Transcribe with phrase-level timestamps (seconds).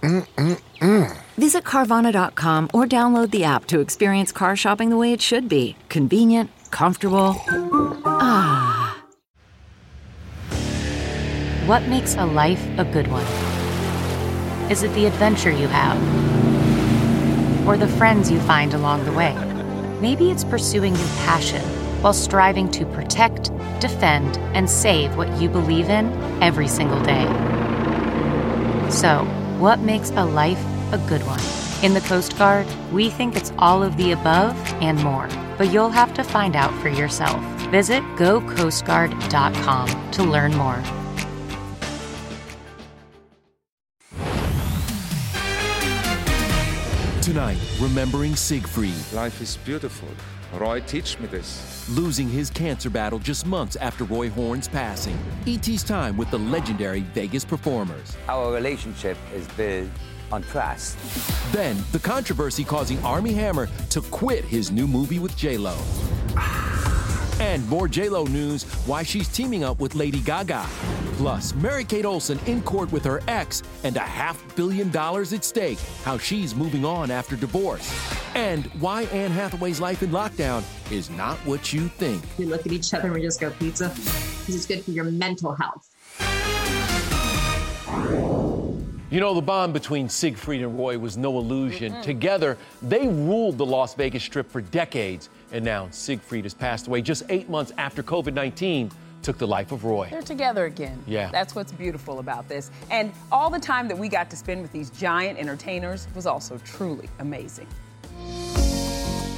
[0.00, 1.16] Mm-mm-mm.
[1.36, 5.76] Visit Carvana.com or download the app to experience car shopping the way it should be
[5.88, 7.36] convenient, comfortable.
[8.04, 8.96] Ah.
[11.66, 13.26] What makes a life a good one?
[14.70, 15.98] Is it the adventure you have?
[17.66, 19.34] Or the friends you find along the way?
[20.00, 21.62] Maybe it's pursuing your passion
[22.02, 26.10] while striving to protect, defend, and save what you believe in
[26.42, 27.26] every single day.
[28.90, 29.26] So,
[29.60, 30.58] what makes a life
[30.92, 31.40] a good one?
[31.84, 35.90] In the Coast Guard, we think it's all of the above and more, but you'll
[35.90, 37.38] have to find out for yourself.
[37.70, 40.82] Visit gocoastguard.com to learn more.
[47.20, 48.94] Tonight, remembering Siegfried.
[49.12, 50.08] Life is beautiful.
[50.52, 51.88] Roy, teach me this.
[51.88, 55.16] Losing his cancer battle just months after Roy Horn's passing.
[55.46, 58.16] E.T.'s time with the legendary Vegas performers.
[58.28, 59.88] Our relationship is built
[60.32, 60.98] on trust.
[61.52, 65.76] Then, the controversy causing Armie Hammer to quit his new movie with J-Lo.
[67.40, 70.66] And more J-Lo news, why she's teaming up with Lady Gaga.
[71.20, 75.78] Plus, Mary-Kate Olsen in court with her ex and a half billion dollars at stake,
[76.02, 77.92] how she's moving on after divorce.
[78.34, 82.24] And why Anne Hathaway's life in lockdown is not what you think.
[82.38, 85.04] We look at each other and we just go, pizza, because it's good for your
[85.04, 85.90] mental health.
[89.10, 91.92] You know, the bond between Siegfried and Roy was no illusion.
[91.92, 92.02] Mm-hmm.
[92.02, 95.28] Together, they ruled the Las Vegas Strip for decades.
[95.52, 98.90] And now Siegfried has passed away just eight months after COVID 19
[99.22, 100.08] took the life of Roy.
[100.10, 101.02] They're together again.
[101.06, 101.30] Yeah.
[101.30, 102.70] That's what's beautiful about this.
[102.90, 106.58] And all the time that we got to spend with these giant entertainers was also
[106.58, 107.66] truly amazing.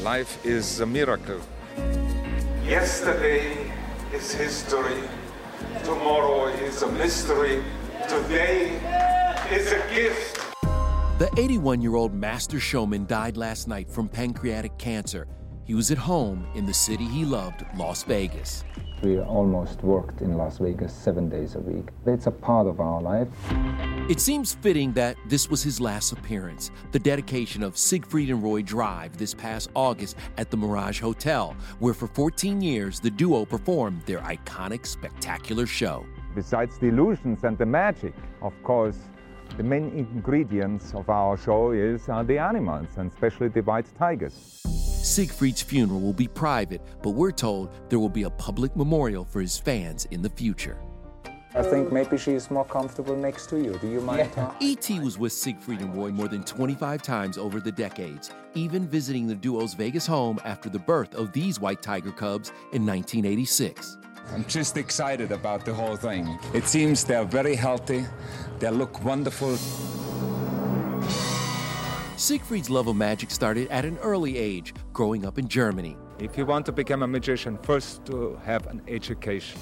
[0.03, 1.41] Life is a miracle.
[2.65, 3.73] Yesterday
[4.13, 5.01] is history.
[5.85, 7.63] Tomorrow is a mystery.
[8.09, 8.81] Today
[9.51, 10.41] is a gift.
[11.19, 15.29] The 81 year old master showman died last night from pancreatic cancer.
[15.65, 18.65] He was at home in the city he loved, Las Vegas.
[19.01, 21.89] We almost worked in Las Vegas seven days a week.
[22.05, 23.29] It's a part of our life.
[24.09, 28.63] It seems fitting that this was his last appearance, the dedication of Siegfried and Roy
[28.63, 34.03] Drive this past August at the Mirage Hotel, where for 14 years the duo performed
[34.03, 36.05] their iconic, spectacular show.
[36.35, 38.99] Besides the illusions and the magic, of course,
[39.57, 44.63] the main ingredients of our show is uh, the animals, and especially the white tigers.
[45.03, 49.41] Siegfried's funeral will be private, but we're told there will be a public memorial for
[49.41, 50.79] his fans in the future.
[51.55, 53.77] I think maybe she's more comfortable next to you.
[53.79, 54.31] Do you mind?
[54.37, 54.55] Yeah.
[54.61, 55.01] E.T.
[55.01, 59.35] was with Siegfried and Roy more than 25 times over the decades, even visiting the
[59.35, 63.99] duo's Vegas home after the birth of these white tiger cubs in 1986.
[64.33, 66.39] I'm just excited about the whole thing.
[66.55, 68.07] It seems they're very healthy,
[68.61, 69.59] they look wonderful.
[72.17, 75.97] Siegfried's love of magic started at an early age, growing up in Germany.
[76.19, 79.59] If you want to become a magician, first to have an education.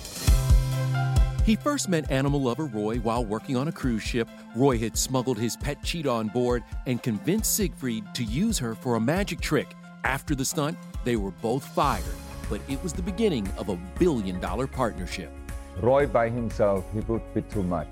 [1.46, 4.28] He first met animal lover Roy while working on a cruise ship.
[4.54, 8.96] Roy had smuggled his pet cheetah on board and convinced Siegfried to use her for
[8.96, 9.74] a magic trick.
[10.04, 12.04] After the stunt, they were both fired,
[12.50, 15.32] but it was the beginning of a billion dollar partnership.
[15.80, 17.88] Roy by himself, he would be too much.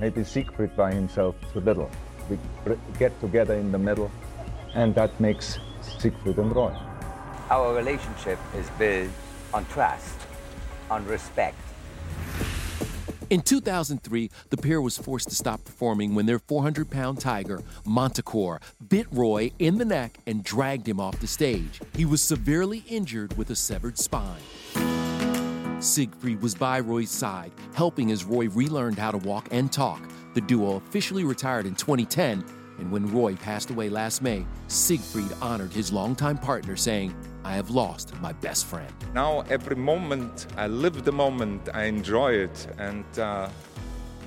[0.00, 1.90] Maybe Siegfried by himself, too little.
[2.28, 2.38] We
[2.98, 4.10] get together in the middle,
[4.74, 5.58] and that makes
[5.98, 6.74] Siegfried and Roy.
[7.50, 9.10] Our relationship is built
[9.54, 10.16] on trust,
[10.90, 11.56] on respect.
[13.28, 18.60] In 2003, the pair was forced to stop performing when their 400 pound tiger, Manticore,
[18.88, 21.80] bit Roy in the neck and dragged him off the stage.
[21.96, 24.42] He was severely injured with a severed spine.
[25.80, 30.00] Siegfried was by Roy's side, helping as Roy relearned how to walk and talk.
[30.36, 32.44] The duo officially retired in 2010,
[32.78, 37.70] and when Roy passed away last May, Siegfried honored his longtime partner, saying, I have
[37.70, 38.92] lost my best friend.
[39.14, 43.48] Now, every moment, I live the moment, I enjoy it, and uh,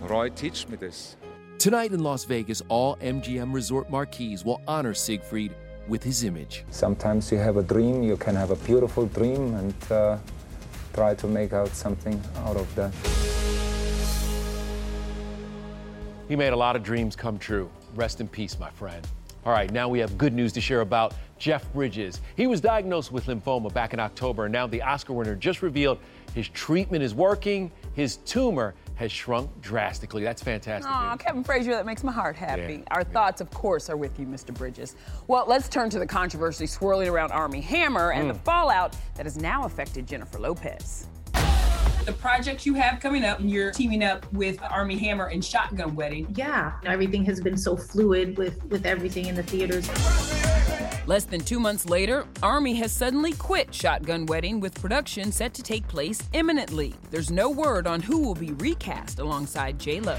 [0.02, 1.16] Roy teach me this.
[1.60, 5.54] Tonight in Las Vegas, all MGM Resort marquees will honor Siegfried
[5.88, 6.66] with his image.
[6.72, 10.18] Sometimes you have a dream, you can have a beautiful dream and uh,
[10.96, 13.59] try to make out something out of that.
[16.30, 17.70] He made a lot of dreams come true.
[17.96, 19.06] Rest in peace, my friend.
[19.46, 22.22] All right, now we have good news to share about Jeff Bridges.
[22.38, 25.98] He was diagnosed with lymphoma back in October, and now the Oscar winner just revealed
[26.36, 27.72] his treatment is working.
[27.96, 30.22] His tumor has shrunk drastically.
[30.22, 30.92] That's fantastic.
[30.92, 32.84] Aw, Kevin Frazier, that makes my heart happy.
[32.92, 34.54] Our thoughts, of course, are with you, Mr.
[34.54, 34.96] Bridges.
[35.28, 38.34] Well, let's turn to the controversy swirling around Armie Hammer and Mm.
[38.34, 41.08] the fallout that has now affected Jennifer Lopez.
[42.10, 45.94] The project you have coming up, and you're teaming up with Armie Hammer and Shotgun
[45.94, 46.34] Wedding.
[46.36, 49.88] Yeah, everything has been so fluid with with everything in the theaters.
[51.08, 55.62] Less than two months later, Armie has suddenly quit Shotgun Wedding with production set to
[55.62, 56.96] take place imminently.
[57.12, 60.18] There's no word on who will be recast alongside J-Lo.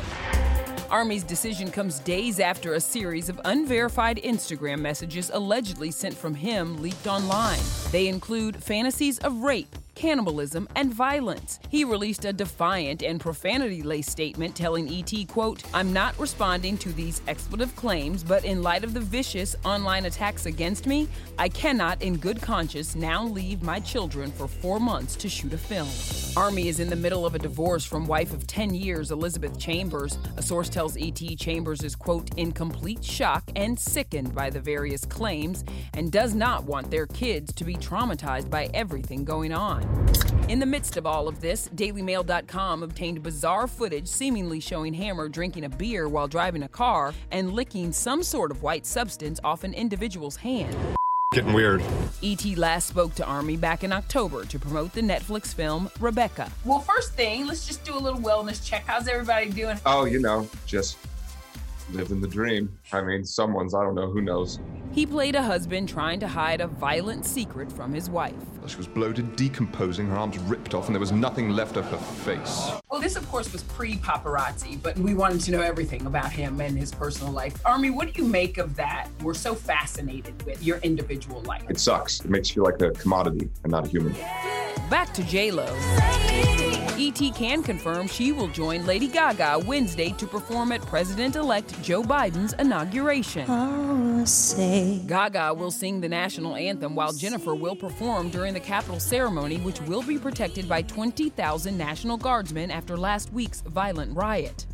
[0.90, 6.80] Armie's decision comes days after a series of unverified Instagram messages allegedly sent from him
[6.82, 7.60] leaked online.
[7.90, 11.60] They include fantasies of rape, cannibalism, and violence.
[11.68, 17.20] He released a defiant and profanity-laced statement telling ET, quote, I'm not responding to these
[17.28, 21.06] expletive claims, but in light of the vicious online attacks against me,
[21.38, 25.58] I cannot in good conscience now leave my children for four months to shoot a
[25.58, 25.90] film.
[26.34, 30.16] Armie is in the middle of a divorce from wife of 10 years, Elizabeth Chambers.
[30.38, 35.04] A source tells ET Chambers is, quote, in complete shock and sickened by the various
[35.04, 35.62] claims
[35.92, 39.89] and does not want their kids to be traumatized by everything going on.
[40.48, 45.64] In the midst of all of this, DailyMail.com obtained bizarre footage seemingly showing Hammer drinking
[45.64, 49.74] a beer while driving a car and licking some sort of white substance off an
[49.74, 50.76] individual's hand.
[51.32, 51.80] Getting weird.
[52.24, 56.50] ET last spoke to Armie back in October to promote the Netflix film Rebecca.
[56.64, 58.82] Well, first thing, let's just do a little wellness check.
[58.88, 59.78] How's everybody doing?
[59.86, 60.98] Oh, you know, just
[61.92, 62.78] living the dream.
[62.92, 64.58] I mean, someone's, I don't know, who knows.
[64.92, 68.34] He played a husband trying to hide a violent secret from his wife.
[68.66, 71.96] She was bloated, decomposing, her arms ripped off, and there was nothing left of her
[71.96, 72.70] face.
[72.90, 76.60] Well, this, of course, was pre paparazzi, but we wanted to know everything about him
[76.60, 77.54] and his personal life.
[77.64, 79.08] Armie, what do you make of that?
[79.22, 81.64] We're so fascinated with your individual life.
[81.68, 82.20] It sucks.
[82.20, 84.12] It makes you feel like a commodity and not a human.
[84.88, 85.66] Back to J-Lo.
[86.98, 92.52] ET can confirm she will join Lady Gaga Wednesday to perform at President-elect Joe Biden's
[92.54, 93.46] inauguration.
[95.06, 99.80] Gaga will sing the national anthem while Jennifer will perform during the Capitol ceremony, which
[99.82, 104.66] will be protected by 20,000 National Guardsmen after last week's violent riot.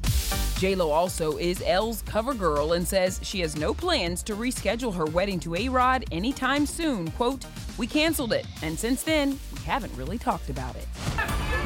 [0.59, 5.05] J-Lo also is Elle's cover girl and says she has no plans to reschedule her
[5.05, 7.11] wedding to A-Rod anytime soon.
[7.11, 7.45] Quote,
[7.77, 10.87] we canceled it, and since then, we haven't really talked about it.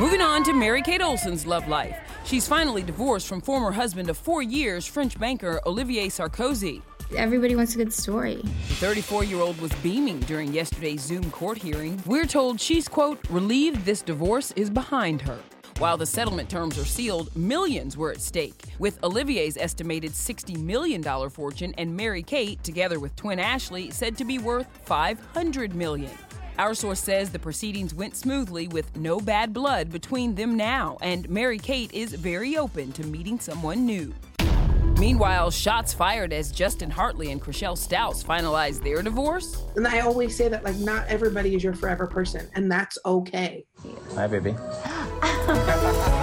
[0.01, 1.95] Moving on to Mary Kate Olsen's love life.
[2.25, 6.81] She's finally divorced from former husband of four years, French banker Olivier Sarkozy.
[7.15, 8.37] Everybody wants a good story.
[8.37, 12.03] The 34 year old was beaming during yesterday's Zoom court hearing.
[12.07, 15.39] We're told she's, quote, relieved this divorce is behind her.
[15.77, 21.03] While the settlement terms are sealed, millions were at stake, with Olivier's estimated $60 million
[21.29, 26.11] fortune and Mary Kate, together with twin Ashley, said to be worth $500 million.
[26.61, 31.27] Our source says the proceedings went smoothly with no bad blood between them now, and
[31.31, 34.13] Mary Kate is very open to meeting someone new.
[34.99, 39.63] Meanwhile, shots fired as Justin Hartley and Chrishell Stause finalized their divorce.
[39.75, 43.65] And I always say that like not everybody is your forever person, and that's okay.
[44.17, 44.55] Hi, baby.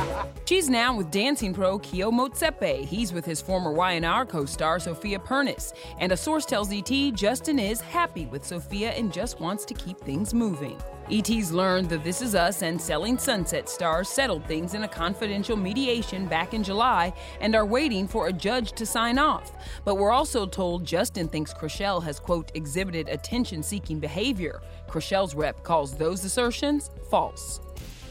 [0.48, 2.86] She's now with dancing pro Keo Motsepe.
[2.86, 5.74] He's with his former Y&R co-star Sofia Pernas.
[6.00, 10.00] And a source tells ET Justin is happy with Sofia and just wants to keep
[10.00, 10.82] things moving.
[11.12, 15.58] ET's learned that This Is Us and Selling Sunset stars settled things in a confidential
[15.58, 17.12] mediation back in July
[17.42, 19.52] and are waiting for a judge to sign off.
[19.84, 24.62] But we're also told Justin thinks Chrishell has, quote, exhibited attention seeking behavior.
[24.88, 27.60] Chrishell's rep calls those assertions false.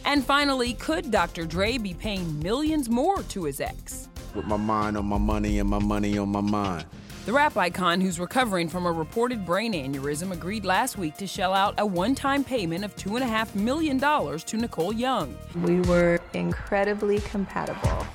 [0.07, 1.45] And finally, could Dr.
[1.45, 4.09] Dre be paying millions more to his ex?
[4.37, 6.87] With my mind on my money and my money on my mind.
[7.25, 11.53] The rap icon, who's recovering from a reported brain aneurysm, agreed last week to shell
[11.53, 15.37] out a one time payment of $2.5 million to Nicole Young.
[15.65, 18.07] We were incredibly compatible.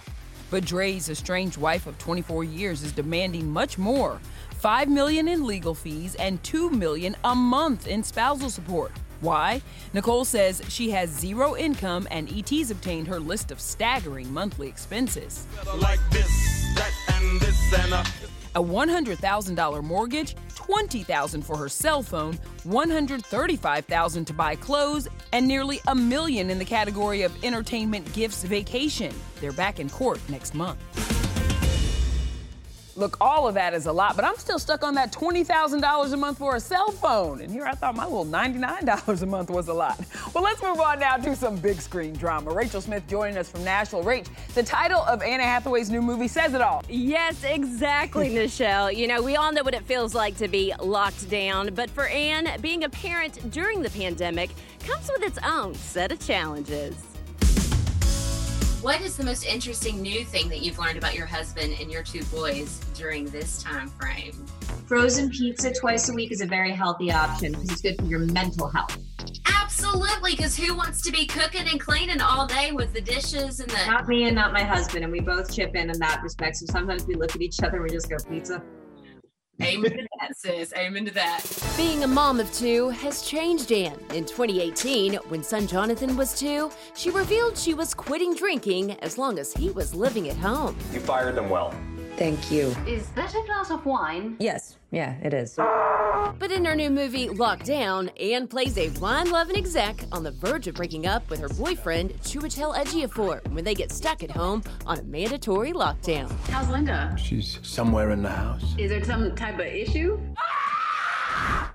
[0.50, 4.22] But Dre's estranged wife of 24 years is demanding much more
[4.60, 8.94] 5 million in legal fees and 2 million a month in spousal support.
[9.22, 9.62] Why?
[9.94, 15.48] Nicole says she has zero income and ET's obtained her list of staggering monthly expenses.
[15.78, 16.28] Like this,
[16.76, 18.04] that, and this, and a.
[18.54, 25.96] A $100,000 mortgage, 20,000 for her cell phone, 135,000 to buy clothes, and nearly a
[25.96, 29.14] million in the category of entertainment gifts vacation.
[29.40, 30.80] They're back in court next month.
[32.98, 36.18] Look, all of that is a lot, but I'm still stuck on that $20,000 a
[36.18, 37.40] month for a cell phone.
[37.40, 39.98] And here I thought my little $99 a month was a lot.
[40.34, 42.52] Well, let's move on now to some big screen drama.
[42.54, 44.04] Rachel Smith joining us from Nashville.
[44.04, 46.84] Rach, the title of Anne Hathaway's new movie says it all.
[46.90, 48.94] Yes, exactly, Nischelle.
[48.96, 52.08] You know, we all know what it feels like to be locked down, but for
[52.08, 54.50] Anne, being a parent during the pandemic
[54.86, 57.11] comes with its own set of challenges.
[58.82, 62.02] What is the most interesting new thing that you've learned about your husband and your
[62.02, 64.34] two boys during this time frame?
[64.88, 68.22] Frozen pizza twice a week is a very healthy option because it's good for your
[68.22, 68.98] mental health.
[69.46, 73.70] Absolutely, because who wants to be cooking and cleaning all day with the dishes and
[73.70, 73.86] the.
[73.86, 76.56] Not me and not my husband, and we both chip in in that respect.
[76.56, 78.64] So sometimes we look at each other and we just go pizza.
[79.62, 80.74] Amen to that, sis.
[80.76, 81.46] Amen to that.
[81.78, 84.00] Being a mom of two has changed Anne.
[84.14, 89.38] In 2018, when son Jonathan was two, she revealed she was quitting drinking as long
[89.40, 90.76] as he was living at home.
[90.92, 91.74] You fired them well.
[92.18, 92.76] Thank you.
[92.86, 94.36] Is that a glass of wine?
[94.40, 95.56] Yes, yeah, it is.
[95.56, 100.76] But in her new movie, Lockdown, Anne plays a wine-loving exec on the verge of
[100.76, 105.04] breaking up with her boyfriend, Chiwetel Ejiofor, when they get stuck at home on a
[105.04, 106.30] mandatory lockdown.
[106.50, 107.16] How's Linda?
[107.18, 108.76] She's somewhere in the house.
[108.78, 110.20] Is there some type of issue?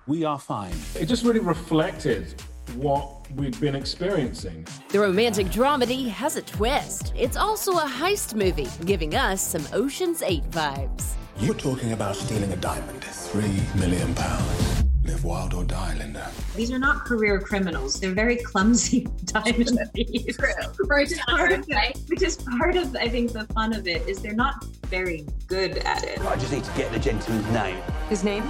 [0.06, 0.74] We are fine.
[0.94, 2.40] It just really reflected
[2.74, 4.66] what we'd been experiencing.
[4.88, 7.12] The romantic dramedy has a twist.
[7.16, 11.12] It's also a heist movie, giving us some Ocean's 8 vibes.
[11.38, 13.04] You're talking about stealing a diamond.
[13.04, 14.84] Three million pounds.
[15.04, 16.30] Live wild or die, Linda.
[16.56, 18.00] These are not career criminals.
[18.00, 20.38] They're very clumsy diamond thieves.
[20.78, 21.98] Which is part of it.
[22.08, 25.78] Which is part of, I think, the fun of it is they're not very good
[25.78, 26.20] at it.
[26.20, 27.80] I just need to get the gentleman's name.
[28.08, 28.42] His name?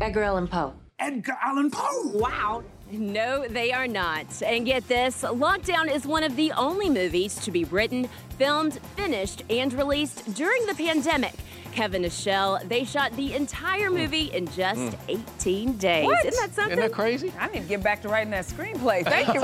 [0.00, 0.74] Edgar Allan Poe.
[1.00, 2.10] Edgar Allan Poe.
[2.14, 2.62] Wow.
[2.92, 4.42] No, they are not.
[4.42, 9.42] And get this Lockdown is one of the only movies to be written, filmed, finished,
[9.48, 11.34] and released during the pandemic.
[11.72, 15.10] Kevin and Shell, they shot the entire movie in just hmm.
[15.38, 16.04] 18 days.
[16.04, 16.26] What?
[16.26, 16.78] Isn't that something?
[16.78, 17.32] Isn't that crazy?
[17.38, 19.04] I need to get back to writing that screenplay.
[19.04, 19.40] Thank you,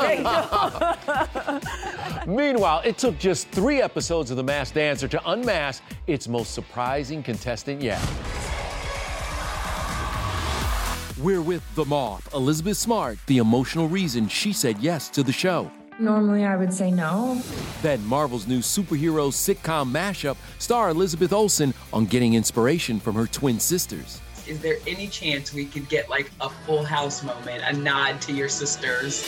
[2.26, 2.34] Rachel.
[2.34, 7.22] Meanwhile, it took just three episodes of The Masked Dancer to unmask its most surprising
[7.22, 8.02] contestant yet.
[11.18, 15.70] We're with The Moth, Elizabeth Smart, the emotional reason she said yes to the show.
[15.98, 17.40] Normally, I would say no.
[17.80, 23.58] Then Marvel's new superhero sitcom mashup star Elizabeth Olsen on getting inspiration from her twin
[23.58, 24.20] sisters.
[24.46, 28.34] Is there any chance we could get like a full house moment, a nod to
[28.34, 29.22] your sisters?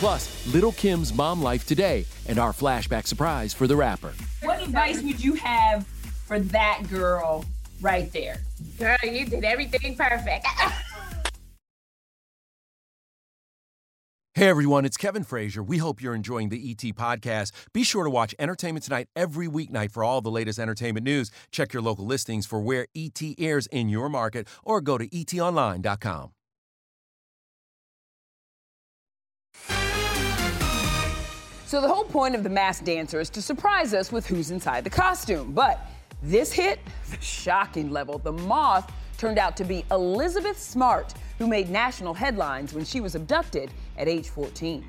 [0.00, 4.14] Plus, Lil Kim's mom life today and our flashback surprise for the rapper.
[4.42, 5.86] What advice would you have
[6.26, 7.44] for that girl
[7.82, 8.40] right there?
[8.78, 10.46] Girl, you did everything perfect.
[14.36, 15.62] Hey everyone, it's Kevin Frazier.
[15.62, 17.52] We hope you're enjoying the ET podcast.
[17.72, 21.30] Be sure to watch Entertainment Tonight every weeknight for all the latest entertainment news.
[21.52, 26.30] Check your local listings for where ET airs in your market or go to etonline.com.
[31.66, 34.82] So the whole point of the masked dancer is to surprise us with who's inside
[34.82, 35.52] the costume.
[35.52, 35.78] But
[36.24, 38.18] this hit the shocking level.
[38.18, 43.14] The moth turned out to be Elizabeth Smart, who made national headlines when she was
[43.14, 44.84] abducted at age 14.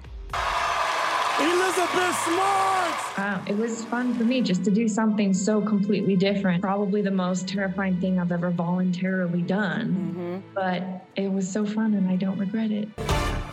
[1.40, 3.18] Elizabeth Smart!
[3.18, 6.62] Wow, it was fun for me just to do something so completely different.
[6.62, 9.90] Probably the most terrifying thing I've ever voluntarily done.
[9.90, 10.38] Mm-hmm.
[10.54, 12.88] But it was so fun and I don't regret it.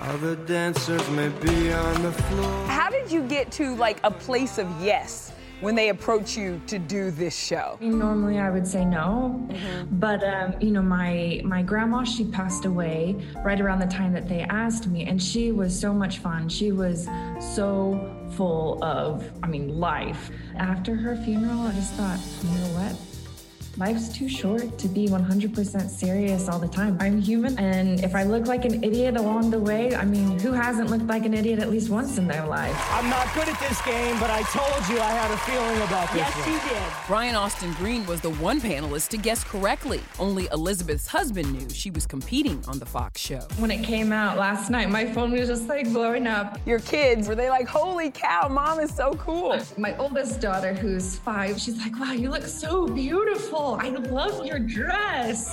[0.01, 2.67] Other dancers may be on the floor.
[2.67, 6.79] How did you get to like a place of yes when they approach you to
[6.79, 7.79] do this show?
[7.81, 9.49] I mean, normally I would say no,
[9.93, 14.29] but um, you know, my my grandma she passed away right around the time that
[14.29, 16.49] they asked me, and she was so much fun.
[16.49, 17.09] She was
[17.41, 20.31] so full of, I mean, life.
[20.57, 23.12] After her funeral, I just thought, you know what?
[23.79, 26.95] Life's too short to be 100% serious all the time.
[27.01, 30.53] I'm human, and if I look like an idiot along the way, I mean, who
[30.53, 32.77] hasn't looked like an idiot at least once in their life?
[32.91, 36.09] I'm not good at this game, but I told you I had a feeling about
[36.13, 36.53] this Yes, one.
[36.53, 36.83] you did.
[37.09, 40.01] Brian Austin Green was the one panelist to guess correctly.
[40.19, 43.41] Only Elizabeth's husband knew she was competing on the Fox show.
[43.59, 46.59] When it came out last night, my phone was just like blowing up.
[46.67, 49.59] Your kids, were they like, holy cow, mom is so cool?
[49.79, 53.62] My oldest daughter, who's five, she's like, wow, you look so beautiful.
[53.63, 55.49] I love your dress.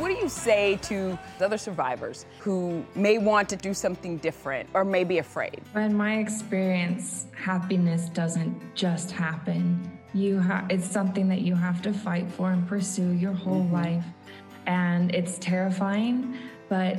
[0.00, 4.16] What do you you say to the other survivors who may want to do something
[4.18, 5.60] different or may be afraid?
[5.74, 9.98] In my experience, happiness doesn't just happen.
[10.14, 13.74] You ha- it's something that you have to fight for and pursue your whole Mm-hmm.
[13.74, 14.04] life.
[14.66, 16.38] And it's terrifying,
[16.70, 16.96] but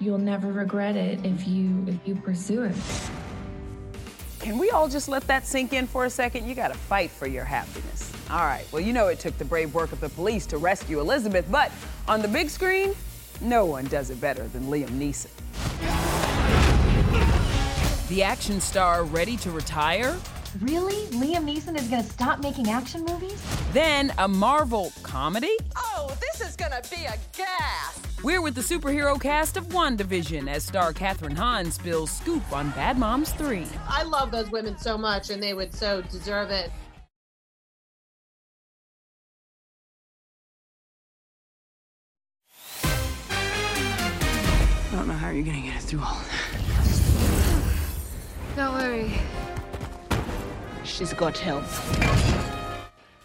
[0.00, 2.76] you'll never regret it if you if you pursue it.
[4.48, 6.48] Can we all just let that sink in for a second?
[6.48, 8.10] You got to fight for your happiness.
[8.30, 8.64] All right.
[8.72, 11.70] Well, you know it took the brave work of the police to rescue Elizabeth, but
[12.08, 12.94] on the big screen,
[13.42, 15.28] no one does it better than Liam Neeson.
[18.08, 20.16] The action star ready to retire?
[20.62, 21.04] Really?
[21.08, 23.38] Liam Neeson is gonna stop making action movies?
[23.74, 25.58] Then a Marvel comedy?
[25.76, 28.07] Oh, this is gonna be a gas!
[28.24, 32.98] We're with the superhero cast of WandaVision as star Kathryn Hahn spills scoop on Bad
[32.98, 33.64] Moms 3.
[33.88, 36.72] I love those women so much, and they would so deserve it.
[42.82, 42.88] I
[44.90, 46.50] don't know how you're gonna get it through all of that.
[48.56, 49.12] Don't worry.
[50.82, 51.62] She's got help.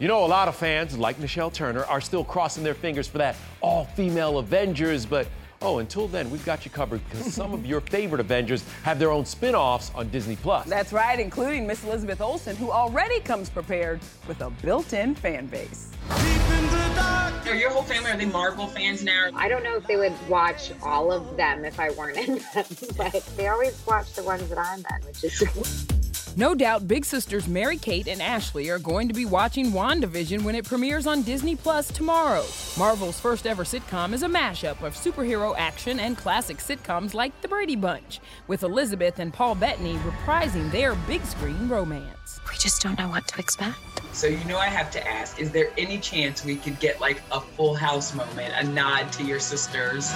[0.03, 3.19] You know, a lot of fans, like Nischelle Turner, are still crossing their fingers for
[3.19, 5.27] that all female Avengers, but
[5.61, 9.11] oh, until then, we've got you covered because some of your favorite Avengers have their
[9.11, 10.67] own spin offs on Disney Plus.
[10.67, 15.45] That's right, including Miss Elizabeth Olsen, who already comes prepared with a built in fan
[15.45, 15.93] base.
[16.09, 19.29] Are your whole family, are they Marvel fans now?
[19.35, 22.65] I don't know if they would watch all of them if I weren't in them,
[22.97, 25.87] but they always watch the ones that I'm in, which is
[26.35, 30.55] No doubt big sisters Mary Kate and Ashley are going to be watching WandaVision when
[30.55, 32.43] it premieres on Disney Plus tomorrow.
[32.75, 37.47] Marvel's first ever sitcom is a mashup of superhero action and classic sitcoms like The
[37.47, 42.39] Brady Bunch, with Elizabeth and Paul Bettany reprising their big screen romance.
[42.49, 43.77] we just don't know what to expect.
[44.11, 47.21] So you know I have to ask, is there any chance we could get like
[47.31, 50.11] a full house moment, a nod to your sisters?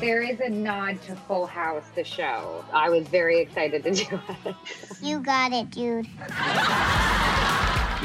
[0.00, 2.64] There is a nod to Full House, the show.
[2.72, 4.56] I was very excited to do it.
[5.02, 6.06] You got it, dude.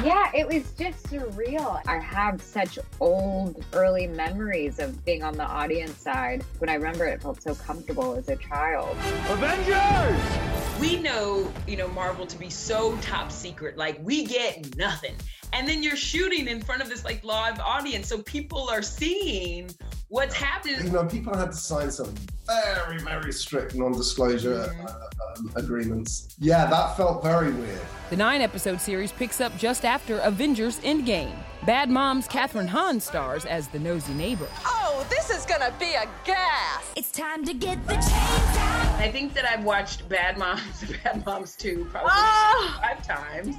[0.04, 1.82] Yeah, it was just surreal.
[1.88, 6.44] I have such old, early memories of being on the audience side.
[6.60, 8.98] When I remember it, it felt so comfortable as a child.
[9.30, 10.65] Avengers!
[10.80, 13.78] We know, you know, Marvel to be so top secret.
[13.78, 15.16] Like, we get nothing.
[15.54, 18.08] And then you're shooting in front of this like live audience.
[18.08, 19.70] So people are seeing
[20.10, 20.84] what's happening.
[20.84, 22.14] You know, people had to sign some
[22.46, 26.36] very, very strict non-disclosure uh, um, agreements.
[26.40, 27.80] Yeah, that felt very weird.
[28.10, 31.36] The nine episode series picks up just after Avengers Endgame.
[31.66, 34.48] Bad Moms Kathryn Hahn stars as the nosy neighbor.
[34.66, 34.75] Oh,
[35.10, 36.92] this is gonna be a gas!
[36.96, 38.96] It's time to get the chains out.
[38.98, 42.80] I think that I've watched Bad Moms, Bad Moms 2 probably Ah!
[42.82, 43.56] five times.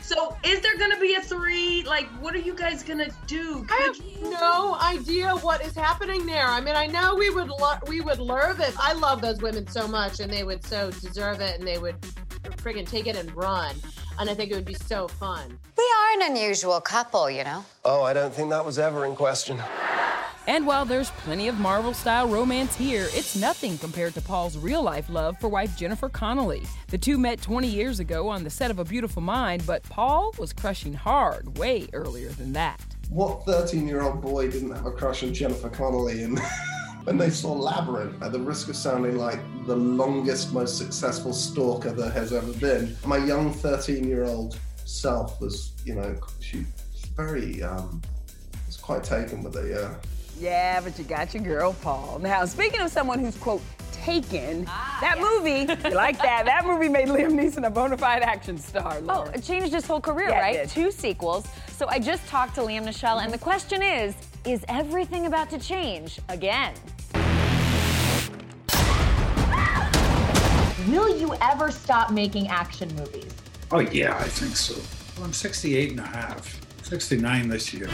[0.00, 1.82] So is there gonna be a three?
[1.84, 3.66] Like, what are you guys gonna do?
[3.70, 6.46] I have no idea what is happening there.
[6.46, 8.74] I mean, I know we would lo- we would love it.
[8.78, 12.00] I love those women so much, and they would so deserve it, and they would
[12.62, 13.74] friggin' take it and run.
[14.18, 15.58] And I think it would be so fun.
[15.76, 17.64] We are an unusual couple, you know.
[17.84, 19.60] Oh, I don't think that was ever in question.
[20.48, 24.82] And while there's plenty of Marvel style romance here, it's nothing compared to Paul's real
[24.82, 26.62] life love for wife Jennifer Connelly.
[26.86, 30.32] The two met 20 years ago on the set of A Beautiful Mind, but Paul
[30.38, 32.80] was crushing hard way earlier than that.
[33.10, 36.22] What 13-year-old boy didn't have a crush on Jennifer Connelly?
[36.22, 36.38] And
[37.04, 41.90] when they saw Labyrinth, at the risk of sounding like the longest, most successful stalker
[41.90, 46.64] there has ever been, my young 13-year-old self was, you know, she
[47.14, 48.00] very, um,
[48.66, 49.72] was quite taken with it.
[49.72, 49.94] Yeah.
[50.38, 52.18] Yeah, but you got your girl Paul.
[52.20, 56.44] Now, speaking of someone who's, quote, taken, ah, that movie, you like that?
[56.46, 58.98] That movie made Liam Neeson a bona fide action star.
[59.08, 60.52] Oh, it changed his whole career, Yeah, it right?
[60.54, 60.68] did.
[60.68, 61.46] Two sequels.
[61.76, 65.58] So I just talked to Liam Nischelle, and the question is is everything about to
[65.58, 66.72] change again?
[70.88, 73.32] Will you ever stop making action movies?
[73.70, 74.74] Oh, yeah, I think so.
[75.16, 77.88] Well, I'm 68 and a half, 69 this year.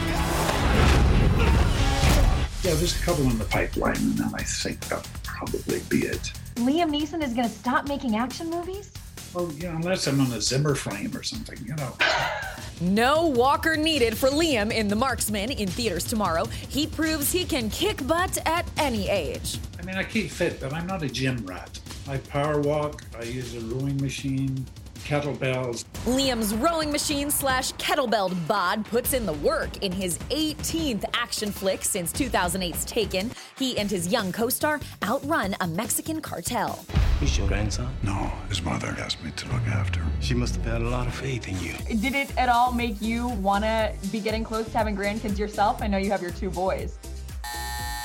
[2.65, 6.33] Yeah, there's a couple in the pipeline, and then I think that'll probably be it.
[6.55, 8.91] Liam Neeson is gonna stop making action movies?
[9.35, 11.93] Well, yeah, unless I'm on a Zimmer frame or something, you know.
[12.81, 16.45] No walker needed for Liam in The Marksman in theaters tomorrow.
[16.45, 19.59] He proves he can kick butt at any age.
[19.79, 21.79] I mean, I keep fit, but I'm not a gym rat.
[22.07, 24.65] I power walk, I use a rowing machine,
[25.05, 25.85] kettlebells.
[26.05, 31.83] Liam's rowing machine slash kettlebell bod puts in the work in his 18th action flick
[31.83, 33.31] since 2008's Taken.
[33.57, 36.83] He and his young co star outrun a Mexican cartel.
[37.19, 37.95] He's your grandson?
[38.03, 40.11] No, his mother asked me to look after him.
[40.19, 41.73] She must have had a lot of faith in you.
[42.01, 45.81] Did it at all make you want to be getting close to having grandkids yourself?
[45.81, 46.97] I know you have your two boys.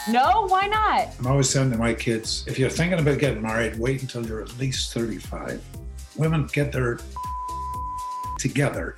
[0.08, 1.08] No, why not?
[1.18, 4.42] I'm always saying to my kids, if you're thinking about getting married, wait until you're
[4.42, 5.60] at least 35.
[6.20, 6.98] Women get their
[8.38, 8.94] together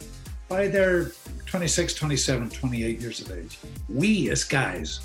[0.49, 1.13] by their
[1.47, 3.59] 26, 27, 28 years of age.
[3.89, 4.99] We as guys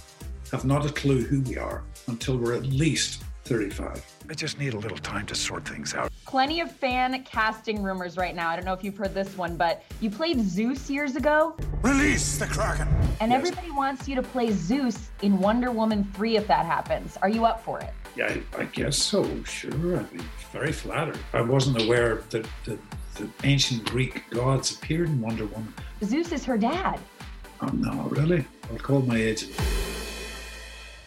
[0.51, 4.03] have not a clue who we are until we're at least 35.
[4.29, 6.11] I just need a little time to sort things out.
[6.25, 8.49] Plenty of fan casting rumors right now.
[8.49, 11.55] I don't know if you've heard this one, but you played Zeus years ago.
[11.83, 12.87] Release the Kraken!
[13.21, 13.39] And Yes.
[13.39, 17.15] everybody wants you to play Zeus in Wonder Woman 3 if that happens.
[17.21, 17.93] Are you up for it?
[18.17, 19.99] Yeah, I, I guess so, sure.
[19.99, 20.19] I'd be
[20.51, 21.19] very flattered.
[21.33, 22.77] I wasn't aware that the,
[23.15, 25.73] the ancient Greek gods appeared in Wonder Woman.
[26.03, 26.99] Zeus is her dad.
[27.61, 28.45] Oh, no, really?
[28.71, 29.53] I'll call my agent.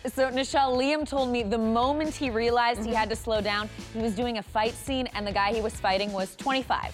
[0.07, 4.01] So, Nischelle, Liam told me the moment he realized he had to slow down, he
[4.01, 6.93] was doing a fight scene and the guy he was fighting was 25.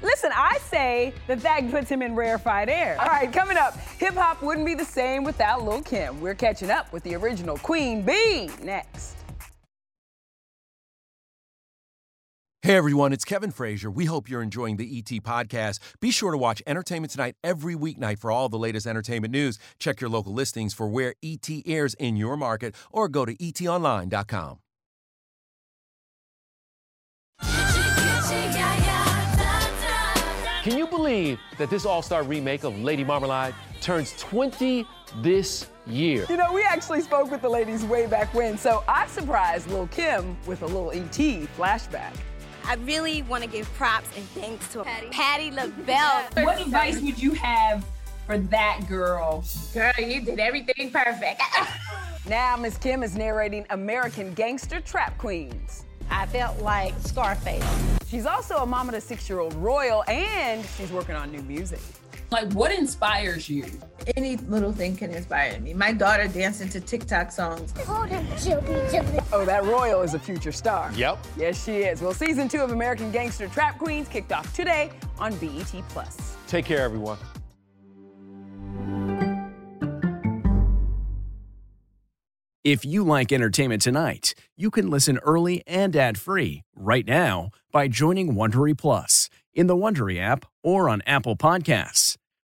[0.00, 2.96] Listen, I say that that puts him in rarefied air.
[3.00, 6.20] All right, coming up, hip hop wouldn't be the same without Lil Kim.
[6.20, 9.17] We're catching up with the original Queen Bee next.
[12.68, 13.90] Hey everyone, it's Kevin Frazier.
[13.90, 15.78] We hope you're enjoying the ET podcast.
[16.00, 19.58] Be sure to watch Entertainment Tonight every weeknight for all the latest entertainment news.
[19.78, 24.58] Check your local listings for where ET airs in your market or go to etonline.com.
[30.62, 34.84] Can you believe that this all star remake of Lady Marmalade turns 20
[35.22, 36.26] this year?
[36.28, 39.86] You know, we actually spoke with the ladies way back when, so I surprised Lil
[39.86, 41.16] Kim with a little ET
[41.56, 42.12] flashback.
[42.68, 46.28] I really want to give props and thanks to Patti, Patti LaBelle.
[46.44, 47.82] What advice would you have
[48.26, 49.42] for that girl?
[49.72, 51.40] Girl, you did everything perfect.
[52.28, 55.86] Now, Miss Kim is narrating American Gangster Trap Queens.
[56.10, 57.64] I felt like Scarface.
[58.06, 61.40] She's also a mom of a six year old Royal, and she's working on new
[61.40, 61.80] music.
[62.30, 63.64] Like, what inspires you?
[64.16, 65.72] Any little thing can inspire me.
[65.72, 67.72] My daughter dancing to TikTok songs.
[67.88, 68.06] Oh,
[69.46, 70.92] that Royal is a future star.
[70.94, 71.18] Yep.
[71.38, 72.02] Yes, she is.
[72.02, 76.36] Well, season two of American Gangster Trap Queens kicked off today on BET Plus.
[76.46, 77.16] Take care, everyone.
[82.62, 88.34] If you like entertainment tonight, you can listen early and ad-free right now by joining
[88.34, 92.17] Wondery Plus in the Wondery app or on Apple Podcasts.